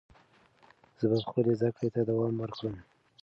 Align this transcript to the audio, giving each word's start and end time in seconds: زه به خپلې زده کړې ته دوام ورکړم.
زه 0.99 1.05
به 1.11 1.17
خپلې 1.29 1.53
زده 1.59 1.69
کړې 1.77 1.89
ته 1.95 2.01
دوام 2.09 2.35
ورکړم. 2.37 2.75